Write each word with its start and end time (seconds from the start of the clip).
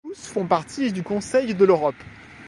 Tous 0.03 0.25
font 0.29 0.47
partie 0.47 0.91
du 0.91 1.03
Conseil 1.03 1.53
de 1.53 1.63
l'Europe. 1.63 1.93